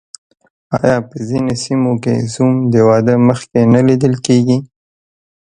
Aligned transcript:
آیا 0.79 0.97
په 1.09 1.15
ځینو 1.27 1.53
سیمو 1.63 1.93
کې 2.03 2.13
زوم 2.33 2.53
د 2.73 2.75
واده 2.87 3.15
مخکې 3.27 3.59
نه 3.73 3.81
لیدل 3.87 4.13
کیږي؟ 4.25 4.57